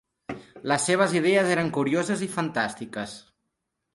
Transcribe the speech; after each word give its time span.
Les 0.71 0.87
seves 0.89 1.13
idees 1.19 1.51
eren 1.57 1.69
curioses 1.77 2.25
i 2.27 2.31
fantàstiques. 2.37 3.17